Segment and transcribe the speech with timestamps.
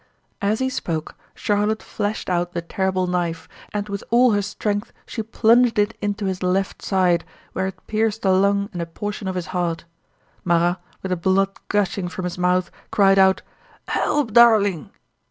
[0.41, 5.21] As he spoke Charlotte flashed out the terrible knife and with all her strength she
[5.21, 9.35] plunged it into his left side, where it pierced a lung and a portion of
[9.35, 9.85] his heart.
[10.43, 13.43] Marat, with the blood gushing from his mouth, cried out:
[13.89, 14.89] "Help, darling!"